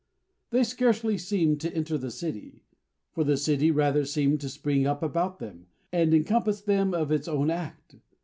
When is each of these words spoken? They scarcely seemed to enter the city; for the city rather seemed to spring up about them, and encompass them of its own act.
They 0.49 0.63
scarcely 0.63 1.15
seemed 1.19 1.61
to 1.61 1.71
enter 1.75 1.95
the 1.95 2.09
city; 2.09 2.63
for 3.11 3.23
the 3.23 3.37
city 3.37 3.69
rather 3.69 4.03
seemed 4.03 4.41
to 4.41 4.49
spring 4.49 4.87
up 4.87 5.03
about 5.03 5.37
them, 5.37 5.67
and 5.91 6.11
encompass 6.11 6.59
them 6.61 6.95
of 6.95 7.11
its 7.11 7.27
own 7.27 7.51
act. 7.51 7.97